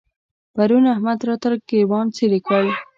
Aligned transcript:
پرون 0.55 0.83
احمد 0.93 1.19
راته 1.27 1.47
ګرېوان 1.69 2.05
څيرې 2.15 2.39
کړ. 2.47 2.63